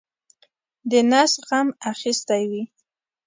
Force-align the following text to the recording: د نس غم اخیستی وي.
د 0.89 0.91
نس 1.11 1.31
غم 1.47 1.67
اخیستی 1.91 2.43
وي. 2.49 2.63